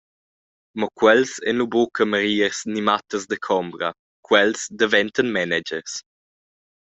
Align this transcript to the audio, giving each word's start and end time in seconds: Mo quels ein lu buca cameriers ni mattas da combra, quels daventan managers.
Mo 0.83 0.87
quels 0.99 1.31
ein 1.49 1.57
lu 1.59 1.65
buca 1.73 1.93
cameriers 1.97 2.57
ni 2.71 2.81
mattas 2.87 3.23
da 3.29 3.37
combra, 3.47 3.89
quels 4.27 4.61
daventan 4.79 5.29
managers. 5.37 5.91